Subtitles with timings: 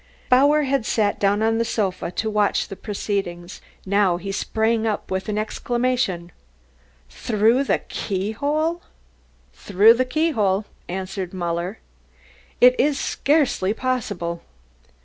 [0.29, 5.11] Bauer had sat down on the sofa to watch the proceedings, now he sprang up
[5.11, 6.31] with an exclamation:
[7.07, 8.81] "Through the keyhole?"
[9.53, 11.77] "Through the keyhole," answered Muller.
[12.59, 14.41] "It is scarcely possible."